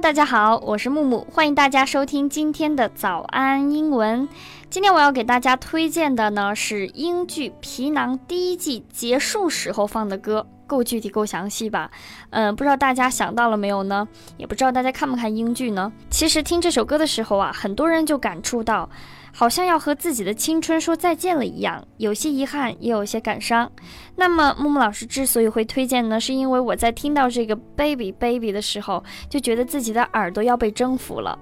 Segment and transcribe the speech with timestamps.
[0.00, 4.28] 大家好，我是木木，欢迎大家收听今天的早安英文。
[4.68, 11.90] 今天我要给大家推荐的呢是英剧《皮囊》第一季结束时候放的歌，够具体够详细吧？
[12.30, 14.06] 嗯，不知道大家想到了没有呢？
[14.36, 15.92] 也不知道大家看不看英剧呢？
[16.10, 18.88] 其实听这首歌的时候啊，很多人就感触到。
[19.36, 23.68] 好像要和自己的青春说再见了一样，有些遗憾，也有些感伤。
[24.14, 31.36] 那么木木老师之所以会推荐呢，是因为我在听到这个 baby baby 的时候，就觉得自己的耳朵要被征服了。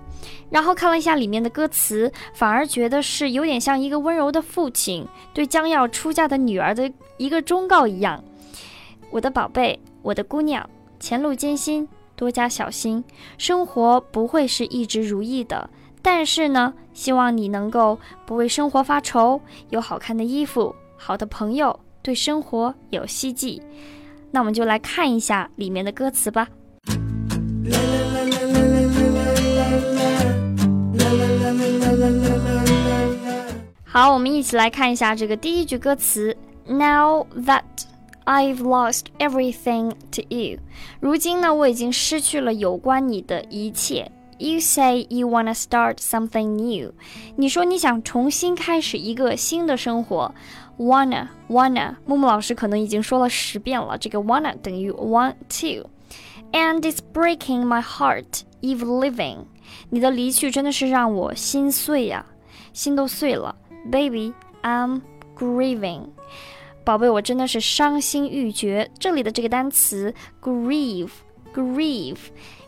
[0.48, 8.24] 然后看了一下里面的歌词，反而觉得是有点像一个温柔的父亲对将要出嫁的女儿的一个忠告一样。
[9.12, 13.04] 我的宝贝，我的姑娘，前路艰辛，多加小心，
[13.36, 15.68] 生活不会是一直如意的。
[16.00, 23.62] 但是呢，希望你能够不为生活发愁，有好看的衣服，好的朋友，对生活有希冀。
[24.30, 26.48] 那我们就来看一下里面的歌词吧。
[33.84, 36.34] 好，我们一起来看一下这个第一句歌词
[36.66, 37.62] ：Now that
[38.25, 40.59] I've lost everything to you，
[40.99, 44.11] 如今呢，我已经失去了有关你的一切。
[44.37, 46.93] You say you wanna start something new，
[47.37, 50.35] 你说你想重新开始一个新的生活。
[50.77, 59.45] Wanna wanna，木木老师可能已经说了十遍了，这个 wanna 等于 want to。And it's breaking my heart, if leaving，
[59.89, 62.25] 你的离去真的是让我心碎呀，
[62.73, 63.55] 心都碎了。
[63.91, 65.01] Baby, I'm
[65.35, 66.09] grieving，
[66.84, 68.90] 宝贝，我真的是伤心欲绝。
[68.98, 72.18] 这里的这个单词 grieve，grieve。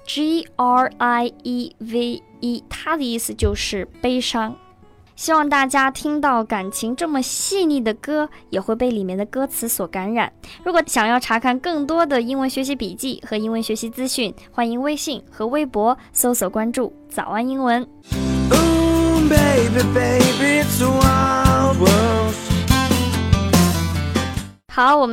[0.07, 4.55] G R I E V E，它的意思就是悲伤。
[5.17, 10.31] 希望大家听到感情这么细腻的歌，也会被里面的歌词所感染。
[10.63, 17.83] 如果想要查看更多的英文学习笔记和英文学习资讯，欢迎微信和微博搜索关注“早安英文”。
[18.51, 19.21] 好，我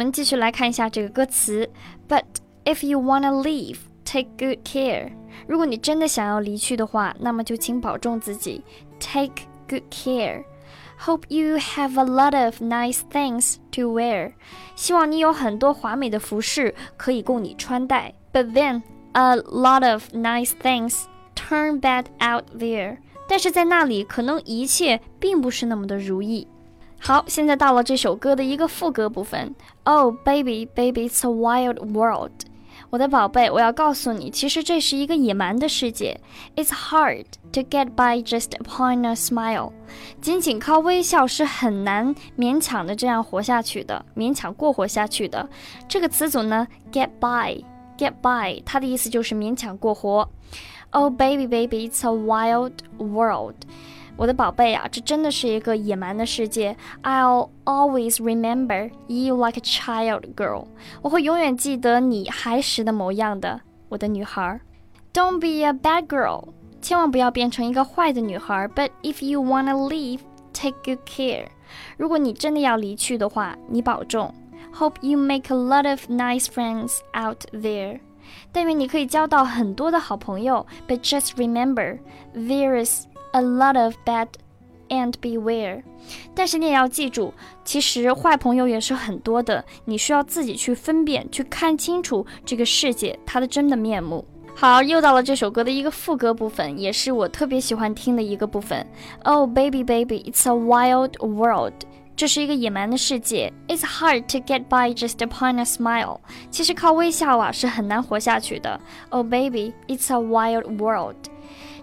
[0.01, 1.69] 们继续来看一下这个歌词。
[2.09, 2.25] But
[2.65, 5.11] if you wanna leave。Take good care。
[5.49, 8.63] 如果你真的想要离去的话，那么就请保重自己。
[9.01, 14.35] Take good care。Hope you have a lot of nice things to wear。
[14.77, 18.15] 希望你有很多华美的服饰可以供你穿戴。
[18.33, 18.83] But then
[19.15, 22.99] a lot of nice things turn bad out there。
[23.29, 26.47] 但是在那里，可能一切并不是那么的如意。
[27.01, 29.55] 好，现在到了这首歌的一个副歌部分。
[29.85, 32.33] Oh baby, baby, it's a wild world。
[32.91, 36.21] 我的宝贝，我要告诉你，其实这是一个野蛮的世界。
[36.57, 39.73] It's hard to get by just upon a smile，
[40.21, 45.49] 仅仅靠微笑是很难勉强的这样活下去的，勉强过活下去的。
[45.89, 50.29] 这个词组呢，get by，get by，它的意思就是勉强过活。
[50.91, 53.57] Oh baby baby, it's a wild world。
[54.17, 56.77] 我的宝贝啊，这真的是一个野蛮的世界。
[57.03, 60.67] I'll always remember you like a child girl。
[61.03, 63.61] 我会永远记得你孩时的模样的，
[63.91, 64.61] 我的女孩。
[65.13, 66.49] Don't be a bad girl，
[66.81, 68.67] 千万不要变成一个坏的女孩。
[68.69, 70.21] But if you wanna leave,
[70.53, 71.47] take good care。
[71.97, 74.35] 如果你真的要离去的话，你保重。
[74.75, 78.01] Hope you make a lot of nice friends out there。
[78.53, 80.67] 但愿你可以交到很多的好朋友。
[80.89, 81.99] But just remember,
[82.35, 84.29] there is A lot of bad,
[84.89, 85.83] and beware.
[86.35, 87.35] 但是你也要记住，
[87.65, 89.65] 其实坏朋友也是很多的。
[89.85, 94.25] 你需要自己去分辨，去看清楚这个世界它的真的面目。
[94.55, 98.87] 好，又到了这首歌的一个副歌部分，也是我特别喜欢听的一个部分。
[99.25, 101.75] Oh baby baby, it's a wild world.
[102.17, 103.53] 这是一个野蛮的世界。
[103.69, 106.21] It's hard to get by just upon a smile.
[106.51, 108.81] 其实靠微笑啊是很难活下去的。
[109.11, 111.17] Oh baby, it's a wild world.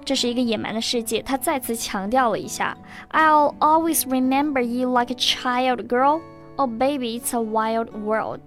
[0.08, 2.74] 这是一个野蛮的世界，他再次强调了一下。
[3.10, 6.22] I'll always remember you like a child girl.
[6.56, 8.40] Oh baby, it's a wild world.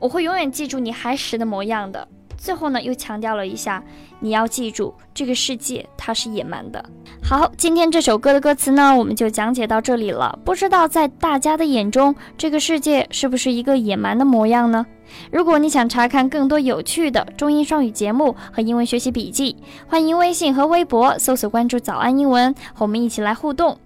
[0.00, 2.08] 我会永远记住你孩时的模样的。
[2.36, 3.80] 最后呢，又强调了一下，
[4.18, 6.84] 你要记住，这个世界它是野蛮的。
[7.22, 10.36] 好，今天这首歌的歌词呢，我们就讲解到这里了。
[10.44, 14.84] 不知道在大家的眼中，这个世界是不是一个野蛮的模样呢？
[15.30, 19.56] 如果你想查看更多有趣的中英双语节目和英文学习笔记，
[19.86, 23.78] 欢迎微信和微博搜索关注“早安英文”，和我们一起来互动。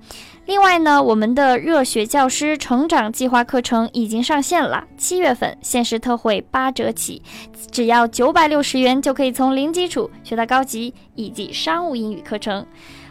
[0.47, 7.23] 另外呢，我们的热血教师成长计划课程已经上线了，七月份限时特惠八折起，
[7.71, 12.67] 只要九百六十元就可以从零基础学到高级以及商务英语课程。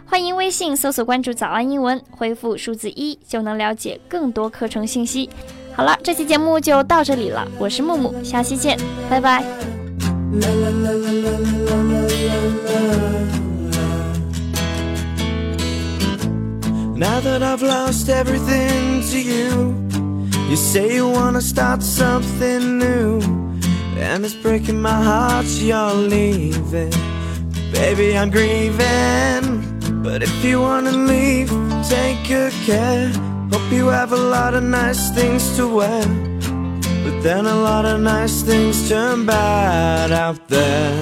[0.05, 5.29] 欢迎微信搜索关注“早安英文”，回复数字一就能了解更多课程信息。
[5.79, 8.77] 好了，这期节目就到这里了，我是木木，下期见，
[9.09, 9.41] 拜拜。
[33.51, 36.05] Hope you have a lot of nice things to wear.
[37.03, 40.93] But then a lot of nice things turn bad out there.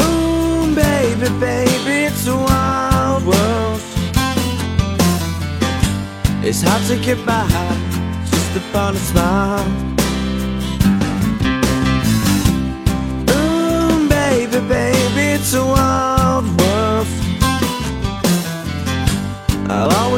[0.00, 3.80] Ooh, baby, baby, it's a wild world.
[6.44, 7.48] It's hard to get by
[8.30, 9.66] just upon a smile.
[13.30, 16.17] Ooh, baby, baby, it's a wild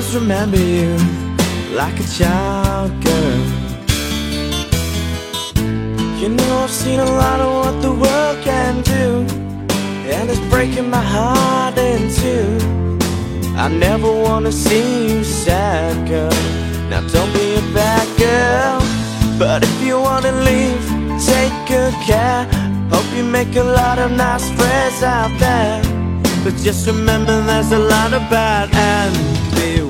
[0.01, 0.97] always remember you
[1.77, 3.41] like a child girl.
[6.21, 9.27] You know I've seen a lot of what the world can do,
[10.15, 12.49] and it's breaking my heart in two.
[13.57, 16.33] I never wanna see you sad, girl.
[16.89, 18.81] Now don't be a bad girl,
[19.39, 20.83] but if you wanna leave,
[21.31, 22.45] take good care.
[22.91, 25.83] Hope you make a lot of nice friends out there.
[26.43, 29.15] But just remember there's a lot of bad and
[29.55, 29.90] beware.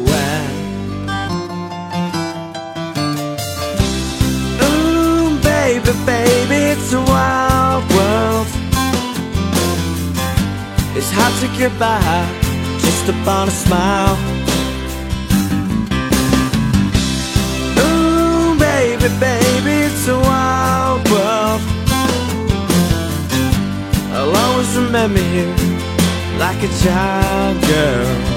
[11.40, 12.02] To get by
[12.81, 14.14] just upon a smile.
[17.78, 21.62] Ooh, baby, baby, it's a wild world.
[24.12, 25.46] I'll always remember you
[26.38, 28.30] like a child girl.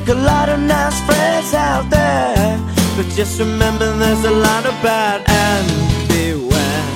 [0.00, 2.58] Make a lot of nice friends out there.
[2.96, 5.66] But just remember there's a lot of bad and
[6.08, 6.86] beware.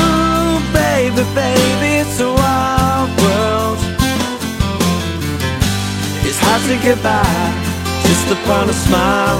[0.00, 3.78] Ooh, baby, baby, it's a wild world.
[6.26, 7.24] It's hard to get by
[8.08, 9.38] just upon a smile.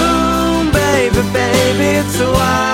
[0.00, 2.73] Ooh, baby, baby, it's a wild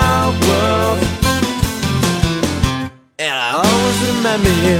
[4.21, 4.77] remember you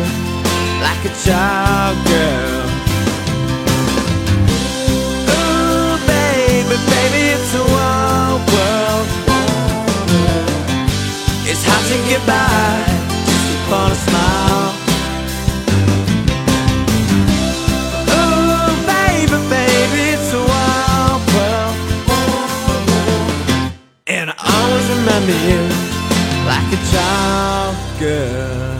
[0.85, 2.61] like a child girl.
[5.33, 9.07] Ooh, baby, baby, it's a wild world.
[11.49, 12.85] It's hard to get by
[13.25, 14.69] just a smile.
[18.13, 21.75] Ooh, baby, baby, it's a wild world.
[24.05, 25.61] And I always remember you
[26.45, 28.70] like a child girl.